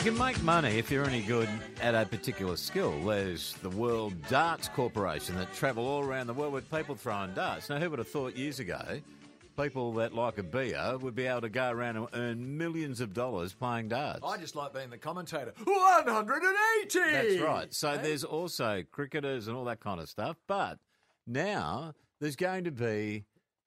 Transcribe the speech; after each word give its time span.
you 0.00 0.12
can 0.12 0.18
make 0.18 0.42
money 0.42 0.78
if 0.78 0.90
you're 0.90 1.04
any 1.04 1.20
good 1.20 1.46
at 1.82 1.94
a 1.94 2.06
particular 2.06 2.56
skill. 2.56 2.98
There's 3.04 3.52
the 3.56 3.68
World 3.68 4.14
Darts 4.30 4.66
Corporation 4.66 5.36
that 5.36 5.52
travel 5.52 5.86
all 5.86 6.02
around 6.02 6.26
the 6.26 6.32
world 6.32 6.54
with 6.54 6.70
people 6.70 6.94
throwing 6.94 7.34
darts. 7.34 7.68
Now, 7.68 7.78
who 7.78 7.90
would 7.90 7.98
have 7.98 8.08
thought 8.08 8.34
years 8.34 8.60
ago 8.60 8.80
people 9.58 9.92
that 9.94 10.14
like 10.14 10.38
a 10.38 10.42
beer 10.42 10.96
would 10.96 11.14
be 11.14 11.26
able 11.26 11.42
to 11.42 11.50
go 11.50 11.70
around 11.70 11.98
and 11.98 12.06
earn 12.14 12.56
millions 12.56 13.02
of 13.02 13.12
dollars 13.12 13.52
playing 13.52 13.88
darts? 13.88 14.20
I 14.24 14.38
just 14.38 14.56
like 14.56 14.72
being 14.72 14.88
the 14.88 14.96
commentator. 14.96 15.52
180! 15.64 16.98
That's 16.98 17.38
right. 17.42 17.74
So 17.74 17.98
there's 17.98 18.24
also 18.24 18.82
cricketers 18.90 19.48
and 19.48 19.56
all 19.56 19.66
that 19.66 19.80
kind 19.80 20.00
of 20.00 20.08
stuff. 20.08 20.38
But 20.46 20.78
now 21.26 21.92
there's 22.20 22.36
going 22.36 22.64
to 22.64 22.70
be 22.70 23.26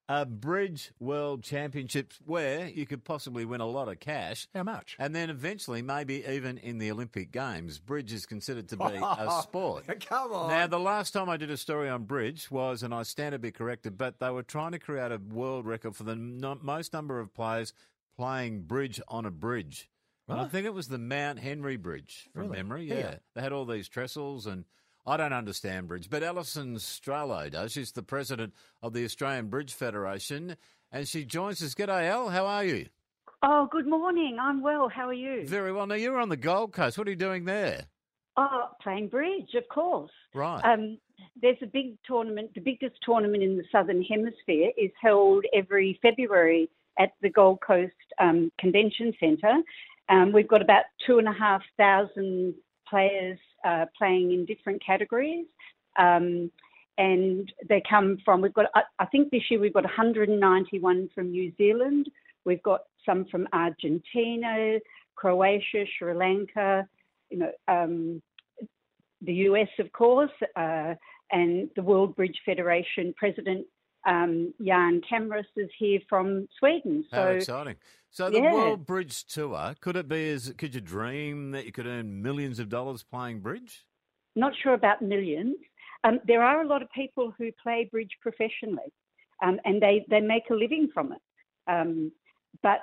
a 0.09 0.25
Bridge 0.25 0.91
World 0.99 1.43
Championships 1.43 2.19
where 2.25 2.67
you 2.67 2.85
could 2.85 3.03
possibly 3.05 3.45
win 3.45 3.61
a 3.61 3.65
lot 3.65 3.87
of 3.87 3.99
cash. 4.01 4.47
How 4.53 4.63
much? 4.63 4.95
And 4.99 5.15
then 5.15 5.29
eventually, 5.29 5.81
maybe 5.81 6.25
even 6.27 6.57
in 6.57 6.77
the 6.77 6.91
Olympic 6.91 7.31
Games, 7.31 7.79
bridge 7.79 8.11
is 8.11 8.25
considered 8.25 8.67
to 8.69 8.77
be 8.77 8.83
a 9.01 9.31
sport. 9.43 9.85
Come 10.05 10.33
on. 10.33 10.49
Now, 10.49 10.67
the 10.67 10.79
last 10.79 11.11
time 11.11 11.29
I 11.29 11.37
did 11.37 11.49
a 11.49 11.57
story 11.57 11.87
on 11.89 12.03
bridge 12.03 12.51
was, 12.51 12.83
and 12.83 12.93
I 12.93 13.03
stand 13.03 13.31
to 13.31 13.39
be 13.39 13.51
corrected, 13.51 13.97
but 13.97 14.19
they 14.19 14.29
were 14.29 14.43
trying 14.43 14.73
to 14.73 14.79
create 14.79 15.11
a 15.11 15.17
world 15.17 15.65
record 15.65 15.95
for 15.95 16.03
the 16.03 16.15
no- 16.15 16.59
most 16.61 16.91
number 16.91 17.19
of 17.19 17.33
players 17.33 17.73
playing 18.17 18.61
bridge 18.63 18.99
on 19.07 19.25
a 19.25 19.31
bridge. 19.31 19.89
And 20.27 20.39
I 20.39 20.45
think 20.47 20.65
it 20.65 20.73
was 20.73 20.87
the 20.87 20.97
Mount 20.97 21.39
Henry 21.39 21.75
Bridge 21.77 22.29
from 22.33 22.43
Really? 22.43 22.57
memory. 22.57 22.85
Yeah. 22.85 22.95
Here? 22.95 23.19
They 23.35 23.41
had 23.41 23.51
all 23.51 23.65
these 23.65 23.89
trestles 23.89 24.47
and 24.47 24.63
I 25.05 25.17
don't 25.17 25.33
understand 25.33 25.89
bridge, 25.89 26.09
but 26.09 26.23
Alison 26.23 26.75
Stralow 26.75 27.51
does. 27.51 27.73
She's 27.73 27.91
the 27.91 28.03
president 28.03 28.53
of 28.81 28.93
the 28.93 29.03
Australian 29.03 29.47
Bridge 29.47 29.73
Federation 29.73 30.55
and 30.91 31.07
she 31.07 31.25
joins 31.25 31.61
us. 31.61 31.75
G'day, 31.75 32.09
Al. 32.09 32.29
How 32.29 32.45
are 32.45 32.63
you? 32.63 32.85
Oh, 33.41 33.67
good 33.69 33.87
morning. 33.87 34.37
I'm 34.39 34.61
well. 34.61 34.87
How 34.87 35.07
are 35.09 35.13
you? 35.13 35.45
Very 35.45 35.73
well. 35.73 35.87
Now, 35.87 35.95
you're 35.95 36.19
on 36.19 36.29
the 36.29 36.37
Gold 36.37 36.71
Coast. 36.71 36.97
What 36.97 37.07
are 37.07 37.11
you 37.11 37.17
doing 37.17 37.43
there? 37.43 37.87
Oh, 38.37 38.69
playing 38.81 39.09
bridge, 39.09 39.53
of 39.55 39.67
course. 39.67 40.11
Right. 40.33 40.61
Um, 40.63 40.97
there's 41.41 41.57
a 41.61 41.67
big 41.67 41.97
tournament. 42.05 42.51
The 42.55 42.61
biggest 42.61 42.95
tournament 43.03 43.43
in 43.43 43.57
the 43.57 43.65
Southern 43.71 44.01
Hemisphere 44.01 44.71
is 44.77 44.91
held 45.01 45.45
every 45.53 45.99
February 46.01 46.69
at 46.97 47.11
the 47.21 47.29
Gold 47.29 47.59
Coast 47.59 47.91
um, 48.19 48.51
Convention 48.59 49.13
Centre. 49.19 49.57
Um, 50.07 50.31
we've 50.31 50.47
got 50.47 50.61
about 50.61 50.85
two 51.05 51.19
and 51.19 51.27
a 51.27 51.33
half 51.33 51.61
thousand 51.77 52.53
players 52.89 53.39
playing 53.97 54.31
in 54.31 54.45
different 54.45 54.83
categories. 54.85 55.45
Um, 55.97 56.51
and 56.97 57.51
they 57.67 57.81
come 57.89 58.17
from, 58.23 58.41
we've 58.41 58.53
got, 58.53 58.67
I, 58.75 58.83
I 58.99 59.05
think 59.05 59.31
this 59.31 59.43
year 59.49 59.59
we've 59.59 59.73
got 59.73 59.83
191 59.83 61.09
from 61.15 61.31
New 61.31 61.51
Zealand. 61.57 62.09
We've 62.45 62.61
got 62.61 62.81
some 63.05 63.25
from 63.31 63.47
Argentina, 63.51 64.79
Croatia, 65.15 65.85
Sri 65.97 66.13
Lanka, 66.13 66.87
you 67.29 67.39
know, 67.39 67.51
um, 67.67 68.21
the 69.21 69.33
US, 69.33 69.69
of 69.79 69.91
course, 69.91 70.31
uh, 70.55 70.93
and 71.31 71.69
the 71.75 71.81
World 71.81 72.15
Bridge 72.15 72.37
Federation 72.45 73.13
president 73.17 73.65
um, 74.05 74.53
Jan 74.63 75.01
Kamras 75.09 75.45
is 75.55 75.69
here 75.77 75.99
from 76.09 76.47
Sweden. 76.59 77.05
How 77.11 77.25
So 77.25 77.27
exciting! 77.31 77.75
So 78.09 78.29
the 78.29 78.41
yeah. 78.41 78.53
World 78.53 78.85
Bridge 78.85 79.25
Tour 79.25 79.75
could 79.79 79.95
it 79.95 80.07
be 80.07 80.29
as 80.29 80.53
could 80.57 80.75
you 80.75 80.81
dream 80.81 81.51
that 81.51 81.65
you 81.65 81.71
could 81.71 81.87
earn 81.87 82.21
millions 82.21 82.59
of 82.59 82.69
dollars 82.69 83.03
playing 83.03 83.39
bridge? 83.39 83.85
not 84.35 84.53
sure 84.61 84.73
about 84.73 85.01
millions. 85.01 85.55
Um, 86.03 86.19
there 86.27 86.43
are 86.43 86.61
a 86.61 86.67
lot 86.67 86.81
of 86.81 86.89
people 86.91 87.33
who 87.37 87.51
play 87.61 87.87
bridge 87.91 88.11
professionally, 88.21 88.91
um, 89.41 89.59
and 89.65 89.81
they, 89.81 90.05
they 90.09 90.19
make 90.19 90.43
a 90.51 90.55
living 90.55 90.89
from 90.93 91.13
it. 91.13 91.21
Um, 91.67 92.11
but 92.61 92.81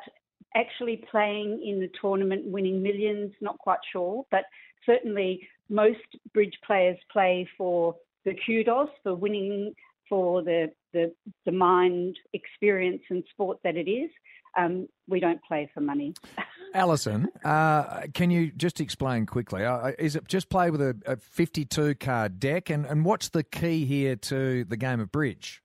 actually 0.54 1.04
playing 1.10 1.62
in 1.64 1.80
the 1.80 1.90
tournament, 2.00 2.46
winning 2.46 2.82
millions, 2.82 3.32
not 3.40 3.58
quite 3.58 3.78
sure. 3.92 4.24
But 4.30 4.44
certainly, 4.86 5.46
most 5.68 5.98
bridge 6.32 6.58
players 6.66 6.98
play 7.12 7.48
for 7.58 7.94
the 8.24 8.34
kudos, 8.46 8.88
for 9.02 9.14
winning, 9.14 9.74
for 10.10 10.42
the 10.42 10.70
the, 10.92 11.14
the 11.46 11.52
mind, 11.52 12.16
experience, 12.34 13.02
and 13.10 13.24
sport 13.30 13.58
that 13.64 13.76
it 13.76 13.88
is. 13.88 14.10
Um, 14.58 14.88
we 15.08 15.20
don't 15.20 15.40
play 15.44 15.70
for 15.72 15.80
money. 15.80 16.14
Alison, 16.74 17.28
uh, 17.44 18.02
can 18.14 18.30
you 18.30 18.50
just 18.50 18.80
explain 18.80 19.26
quickly? 19.26 19.64
Uh, 19.64 19.92
is 19.98 20.16
it 20.16 20.26
just 20.28 20.48
play 20.50 20.70
with 20.70 20.80
a, 20.80 20.96
a 21.06 21.16
52 21.16 21.94
card 21.96 22.40
deck? 22.40 22.70
And, 22.70 22.86
and 22.86 23.04
what's 23.04 23.28
the 23.28 23.42
key 23.42 23.84
here 23.84 24.16
to 24.16 24.64
the 24.64 24.76
game 24.76 25.00
of 25.00 25.10
bridge? 25.12 25.62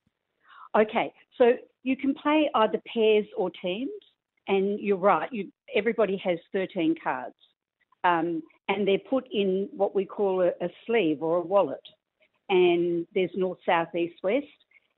Okay, 0.76 1.12
so 1.38 1.52
you 1.82 1.96
can 1.96 2.14
play 2.14 2.50
either 2.54 2.80
pairs 2.92 3.26
or 3.36 3.50
teams, 3.62 3.90
and 4.46 4.78
you're 4.80 4.96
right. 4.96 5.28
You, 5.32 5.50
everybody 5.74 6.20
has 6.24 6.38
13 6.52 6.96
cards, 7.02 7.34
um, 8.04 8.42
and 8.68 8.86
they're 8.86 8.98
put 9.10 9.26
in 9.32 9.68
what 9.72 9.94
we 9.94 10.04
call 10.04 10.42
a, 10.42 10.48
a 10.64 10.68
sleeve 10.86 11.22
or 11.22 11.38
a 11.38 11.40
wallet. 11.40 11.80
And 12.48 13.06
there's 13.14 13.30
north, 13.34 13.58
south, 13.66 13.94
east, 13.94 14.22
west, 14.22 14.46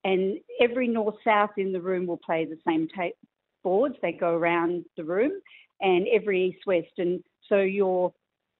and 0.05 0.39
every 0.61 0.89
north, 0.89 1.17
south 1.25 1.51
in 1.57 1.73
the 1.73 1.81
room 1.81 2.07
will 2.07 2.19
play 2.19 2.45
the 2.45 2.59
same 2.67 2.89
ta- 2.89 3.17
boards. 3.65 3.97
They 4.03 4.13
go 4.13 4.35
around 4.35 4.85
the 4.97 5.05
room, 5.05 5.33
and 5.81 6.07
every 6.09 6.49
east, 6.49 6.67
west, 6.67 6.93
and 6.99 7.23
so 7.49 7.61
your 7.61 8.13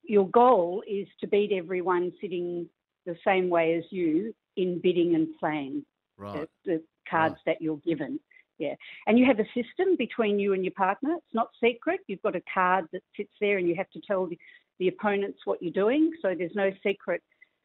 your 0.03 0.27
goal 0.29 0.83
is 0.87 1.07
to 1.19 1.27
beat 1.27 1.51
everyone 1.51 2.11
sitting 2.19 2.67
the 3.05 3.15
same 3.23 3.49
way 3.49 3.75
as 3.75 3.83
you 3.91 4.33
in 4.57 4.79
bidding 4.79 5.15
and 5.15 5.27
playing 5.39 5.85
Right. 6.17 6.49
the, 6.65 6.71
the 6.73 6.83
cards 7.09 7.37
that 7.45 7.61
you're 7.61 7.77
given. 7.77 8.19
Yeah. 8.57 8.75
And 9.07 9.17
you 9.17 9.25
have 9.25 9.39
a 9.39 9.45
system 9.45 9.95
between 9.97 10.37
you 10.37 10.53
and 10.53 10.65
your 10.65 10.73
partner. 10.73 11.13
It's 11.15 11.33
not 11.33 11.49
secret. 11.63 12.01
You've 12.07 12.21
got 12.21 12.35
a 12.35 12.41
card 12.53 12.85
that 12.91 13.01
sits 13.15 13.31
there 13.39 13.57
and 13.57 13.67
you 13.69 13.75
have 13.75 13.89
to 13.91 14.01
tell 14.05 14.27
the, 14.27 14.37
the 14.79 14.89
opponents 14.89 15.39
what 15.45 15.61
you're 15.63 15.71
doing. 15.71 16.11
So 16.21 16.35
there's 16.37 16.55
no 16.55 16.71
secret 16.83 17.23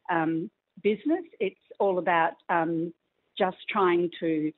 um, 0.09 0.49
business. 0.83 1.23
It's 1.39 1.59
all 1.79 1.97
about 1.99 2.33
um, 2.49 2.93
just 3.37 3.57
trying 3.69 4.09
to 4.19 4.51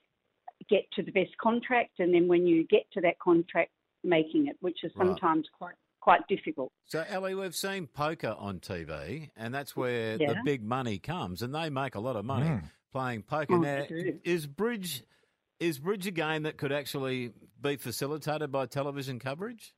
get 0.70 0.84
to 0.96 1.04
the 1.04 1.12
best 1.12 1.36
contract. 1.42 2.00
And 2.00 2.14
then 2.14 2.28
when 2.28 2.46
you 2.46 2.66
get 2.68 2.90
to 2.94 3.02
that 3.02 3.20
contract, 3.20 3.72
making 4.04 4.48
it, 4.48 4.58
which 4.62 4.84
is 4.84 4.92
Right. 4.96 5.08
sometimes 5.08 5.48
quite 5.58 5.76
quite 6.00 6.26
difficult. 6.30 6.72
So 6.86 7.04
Ellie, 7.10 7.36
we've 7.36 7.56
seen 7.56 7.88
poker 7.88 8.34
on 8.40 8.60
TV, 8.62 9.30
and 9.36 9.54
that's 9.54 9.76
where 9.76 10.18
the 10.18 10.38
big 10.46 10.64
money 10.64 11.00
comes, 11.00 11.42
and 11.42 11.54
they 11.54 11.70
make 11.70 11.96
a 11.96 12.00
lot 12.00 12.16
of 12.16 12.24
money 12.24 12.48
Mm. 12.48 12.64
playing 12.94 13.24
poker. 13.24 13.56
Oh, 13.56 13.58
now, 13.58 13.86
is 14.24 14.48
bridge 14.48 15.04
is 15.60 15.80
bridge 15.80 16.08
a 16.08 16.12
game 16.12 16.44
that 16.44 16.56
could 16.56 16.72
actually 16.72 17.34
be 17.60 17.76
facilitated 17.76 18.52
by 18.52 18.68
television 18.68 19.20
coverage? 19.20 19.74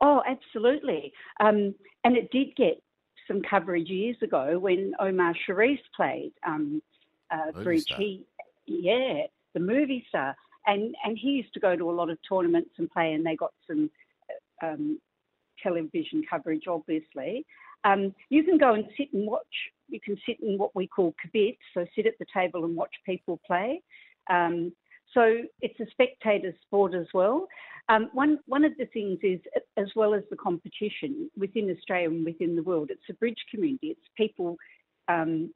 Oh, 0.00 0.22
absolutely. 0.26 1.12
Um, 1.40 1.74
and 2.04 2.16
it 2.16 2.30
did 2.30 2.54
get 2.56 2.82
some 3.26 3.42
coverage 3.42 3.88
years 3.88 4.16
ago 4.22 4.58
when 4.58 4.92
Omar 4.98 5.34
Sharif 5.46 5.80
played 5.96 6.32
um, 6.46 6.82
uh, 7.30 7.52
Bridge. 7.52 7.82
star. 7.82 7.98
He, 7.98 8.24
yeah, 8.66 9.22
the 9.52 9.60
movie 9.60 10.04
star, 10.08 10.36
and 10.66 10.94
and 11.04 11.18
he 11.18 11.30
used 11.30 11.54
to 11.54 11.60
go 11.60 11.76
to 11.76 11.90
a 11.90 11.92
lot 11.92 12.10
of 12.10 12.18
tournaments 12.28 12.70
and 12.78 12.90
play, 12.90 13.12
and 13.12 13.24
they 13.24 13.36
got 13.36 13.52
some 13.66 13.90
uh, 14.62 14.66
um, 14.66 14.98
television 15.62 16.22
coverage, 16.28 16.64
obviously. 16.68 17.44
Um, 17.84 18.14
you 18.30 18.42
can 18.44 18.58
go 18.58 18.74
and 18.74 18.84
sit 18.96 19.12
and 19.12 19.26
watch. 19.26 19.42
You 19.88 20.00
can 20.00 20.16
sit 20.26 20.40
in 20.40 20.58
what 20.58 20.74
we 20.74 20.86
call 20.86 21.14
kibitz, 21.24 21.58
so 21.74 21.84
sit 21.94 22.06
at 22.06 22.18
the 22.18 22.26
table 22.32 22.64
and 22.64 22.74
watch 22.74 22.94
people 23.04 23.40
play. 23.46 23.82
Um, 24.30 24.72
so 25.12 25.42
it's 25.60 25.78
a 25.80 25.86
spectator 25.90 26.54
sport 26.66 26.94
as 26.94 27.06
well. 27.14 27.46
Um, 27.88 28.08
one 28.14 28.38
one 28.46 28.64
of 28.64 28.72
the 28.78 28.86
things 28.86 29.18
is, 29.22 29.40
as 29.76 29.88
well 29.94 30.14
as 30.14 30.22
the 30.30 30.36
competition 30.36 31.30
within 31.36 31.70
Australia 31.70 32.08
and 32.08 32.24
within 32.24 32.56
the 32.56 32.62
world, 32.62 32.90
it's 32.90 33.02
a 33.10 33.14
bridge 33.14 33.44
community. 33.50 33.88
It's 33.88 34.08
people 34.16 34.56
um, 35.08 35.52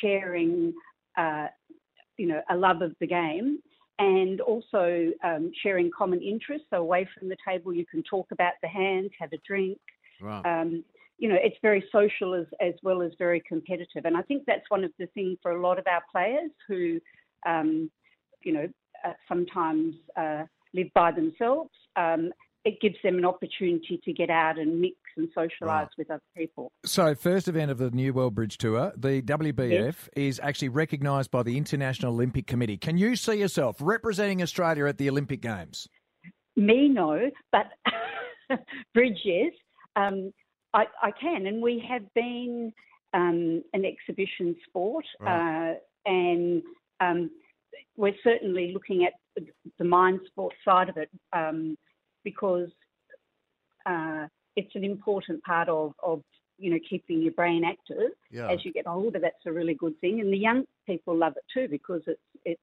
sharing, 0.00 0.72
uh, 1.18 1.48
you 2.18 2.28
know, 2.28 2.40
a 2.50 2.56
love 2.56 2.82
of 2.82 2.94
the 3.00 3.06
game, 3.06 3.58
and 3.98 4.40
also 4.40 5.10
um, 5.24 5.50
sharing 5.62 5.90
common 5.96 6.22
interests. 6.22 6.68
So 6.70 6.76
away 6.76 7.08
from 7.18 7.28
the 7.28 7.36
table, 7.46 7.72
you 7.72 7.84
can 7.84 8.04
talk 8.04 8.28
about 8.30 8.52
the 8.62 8.68
hands, 8.68 9.10
have 9.18 9.32
a 9.32 9.38
drink. 9.44 9.78
Right. 10.20 10.42
Um, 10.46 10.84
you 11.18 11.28
know, 11.28 11.38
it's 11.42 11.56
very 11.62 11.84
social 11.90 12.34
as 12.34 12.46
as 12.60 12.74
well 12.84 13.02
as 13.02 13.10
very 13.18 13.40
competitive, 13.40 14.04
and 14.04 14.16
I 14.16 14.22
think 14.22 14.44
that's 14.46 14.68
one 14.68 14.84
of 14.84 14.92
the 15.00 15.06
things 15.08 15.38
for 15.42 15.50
a 15.50 15.60
lot 15.60 15.80
of 15.80 15.86
our 15.88 16.02
players 16.12 16.52
who, 16.68 17.00
um, 17.44 17.90
you 18.44 18.52
know, 18.52 18.68
uh, 19.04 19.14
sometimes 19.28 19.94
uh, 20.16 20.44
live 20.76 20.88
by 20.94 21.10
themselves. 21.12 21.70
Um, 21.96 22.30
it 22.64 22.80
gives 22.80 22.96
them 23.04 23.16
an 23.16 23.24
opportunity 23.24 24.00
to 24.04 24.12
get 24.12 24.28
out 24.28 24.58
and 24.58 24.80
mix 24.80 24.96
and 25.16 25.28
socialise 25.36 25.66
Right. 25.66 25.88
with 25.96 26.10
other 26.10 26.20
people. 26.36 26.72
So, 26.84 27.14
first 27.14 27.46
event 27.48 27.70
of 27.70 27.78
the 27.78 27.90
New 27.92 28.12
World 28.12 28.34
Bridge 28.34 28.58
Tour, 28.58 28.92
the 28.96 29.22
WBF 29.22 30.08
is 30.16 30.40
actually 30.42 30.70
recognised 30.70 31.30
by 31.30 31.44
the 31.44 31.56
International 31.56 32.12
Olympic 32.12 32.46
Committee. 32.48 32.76
Can 32.76 32.98
you 32.98 33.14
see 33.14 33.36
yourself 33.38 33.76
representing 33.80 34.42
Australia 34.42 34.86
at 34.86 34.98
the 34.98 35.08
Olympic 35.08 35.40
Games? 35.42 35.88
Me, 36.56 36.88
no, 36.88 37.30
but 37.52 37.66
bridge, 38.94 39.18
yes. 39.24 39.52
Um, 39.94 40.32
I, 40.74 40.86
I 41.02 41.10
can, 41.12 41.46
and 41.46 41.62
we 41.62 41.82
have 41.88 42.02
been 42.14 42.72
um, 43.14 43.62
an 43.72 43.84
exhibition 43.84 44.56
sport, 44.68 45.04
Right. 45.20 45.70
uh, 45.70 45.74
and 46.04 46.62
um, 47.00 47.30
we're 47.96 48.14
certainly 48.24 48.72
looking 48.74 49.04
at 49.06 49.12
the 49.78 49.84
mind 49.84 50.20
sport 50.26 50.54
side 50.64 50.88
of 50.88 50.96
it 50.96 51.10
um, 51.32 51.76
because 52.24 52.68
uh, 53.84 54.26
it's 54.56 54.74
an 54.74 54.84
important 54.84 55.42
part 55.44 55.68
of, 55.68 55.92
of 56.02 56.22
you 56.58 56.70
know 56.70 56.78
keeping 56.88 57.20
your 57.22 57.32
brain 57.32 57.64
active 57.64 58.12
Yeah. 58.30 58.50
as 58.50 58.64
you 58.64 58.72
get 58.72 58.86
older. 58.86 59.18
That's 59.18 59.44
a 59.46 59.52
really 59.52 59.74
good 59.74 59.98
thing, 60.00 60.20
and 60.20 60.32
the 60.32 60.38
young 60.38 60.64
people 60.86 61.16
love 61.16 61.34
it 61.36 61.44
too 61.52 61.68
because 61.70 62.02
it's 62.06 62.20
it's 62.44 62.60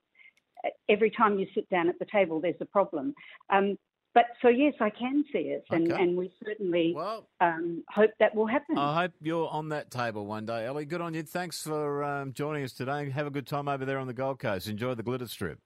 every 0.89 1.11
time 1.11 1.37
you 1.39 1.47
sit 1.53 1.69
down 1.69 1.89
at 1.89 1.99
the 1.99 2.05
table, 2.11 2.39
there's 2.39 2.55
a 2.61 2.65
problem. 2.65 3.13
Um, 3.49 3.77
but 4.13 4.25
so 4.41 4.47
yes, 4.47 4.73
I 4.79 4.89
can 4.91 5.23
see 5.33 5.39
it, 5.39 5.63
and, 5.71 5.91
Okay. 5.91 6.01
and 6.01 6.15
we 6.15 6.31
certainly 6.45 6.93
Well, 6.95 7.27
um, 7.41 7.83
hope 7.89 8.11
that 8.19 8.33
will 8.35 8.45
happen. 8.45 8.77
I 8.77 9.01
hope 9.01 9.11
you're 9.21 9.49
on 9.49 9.69
that 9.69 9.89
table 9.89 10.25
one 10.27 10.45
day, 10.45 10.65
Ellie. 10.67 10.85
Good 10.85 11.01
on 11.01 11.13
you. 11.15 11.23
Thanks 11.23 11.63
for 11.63 12.03
um, 12.03 12.31
joining 12.31 12.63
us 12.63 12.73
today. 12.73 13.09
Have 13.09 13.25
a 13.25 13.31
good 13.31 13.47
time 13.47 13.67
over 13.67 13.85
there 13.85 13.97
on 13.97 14.05
the 14.07 14.13
Gold 14.13 14.37
Coast. 14.39 14.67
Enjoy 14.67 14.93
the 14.93 15.01
glitter 15.03 15.27
strip. 15.27 15.59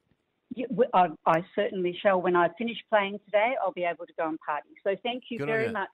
Yeah, 0.56 0.68
w- 0.70 0.90
I, 0.94 1.08
I 1.26 1.44
certainly 1.56 1.98
shall. 2.02 2.22
When 2.22 2.36
I 2.36 2.48
finish 2.58 2.78
playing 2.90 3.20
today, 3.26 3.54
I'll 3.64 3.74
be 3.74 3.84
able 3.84 4.06
to 4.06 4.14
go 4.18 4.28
and 4.28 4.40
party. 4.40 4.70
So 4.84 4.96
thank 5.04 5.24
you 5.30 5.40
Good 5.40 5.48
very 5.48 5.68
you. 5.68 5.74
much. 5.74 5.90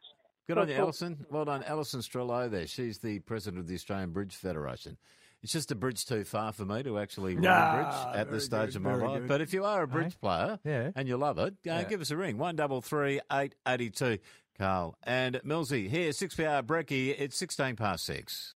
Good 0.47 0.57
on 0.57 0.67
for 0.67 0.73
you, 0.73 0.77
Alison. 0.79 1.25
Well 1.29 1.45
done, 1.45 1.63
Alison 1.63 2.01
Stralow 2.01 2.49
there. 2.51 2.67
She's 2.67 2.99
the 2.99 3.19
president 3.19 3.59
of 3.61 3.67
the 3.67 3.75
Australian 3.75 4.11
Bridge 4.11 4.35
Federation. 4.35 4.97
It's 5.41 5.51
just 5.51 5.71
a 5.71 5.75
bridge 5.75 6.05
too 6.05 6.23
far 6.23 6.53
for 6.53 6.63
me 6.65 6.83
to 6.83 6.99
actually 6.99 7.35
run 7.35 7.45
a 7.45 7.49
Ah, 7.49 7.73
bridge 8.11 8.17
at 8.21 8.31
this 8.31 8.45
stage 8.45 8.67
good, 8.67 8.75
of 8.77 8.81
my 8.83 8.95
life. 8.95 9.19
good. 9.21 9.27
But 9.27 9.41
if 9.41 9.53
you 9.53 9.65
are 9.65 9.83
a 9.83 9.87
bridge 9.87 10.17
player 10.19 10.59
Yeah. 10.63 10.91
and 10.95 11.07
you 11.07 11.17
love 11.17 11.37
it, 11.37 11.53
uh, 11.53 11.55
Yeah. 11.63 11.83
give 11.83 11.99
us 12.01 12.11
a 12.11 12.17
ring. 12.17 12.37
One 12.37 12.55
double 12.55 12.81
three 12.81 13.19
eight 13.31 13.55
eighty 13.67 13.89
two, 13.89 14.19
Karl. 14.57 14.95
And 15.03 15.35
Millsy, 15.43 15.89
here, 15.89 16.11
6PR 16.11 16.61
Brecky, 16.63 17.13
it's 17.17 17.35
16 17.37 17.75
past 17.75 18.05
6. 18.05 18.51